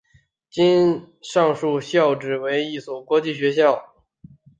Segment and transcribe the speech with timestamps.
[0.49, 3.93] 今日上述校扯为一所国际学校。